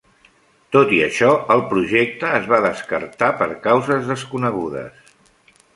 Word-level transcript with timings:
Tot 0.75 0.93
i 0.99 1.01
això, 1.07 1.29
el 1.57 1.61
projecte 1.73 2.33
es 2.39 2.49
va 2.55 2.61
descartar 2.67 3.31
per 3.43 3.49
causes 3.69 4.13
desconegudes. 4.15 5.19